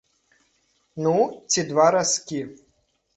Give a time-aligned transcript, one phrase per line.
[1.07, 1.13] Ну
[1.51, 2.41] ці два разкі.